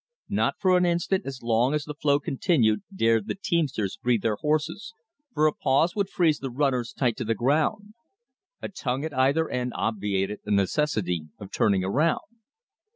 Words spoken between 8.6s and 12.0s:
A tongue at either end obviated the necessity of turning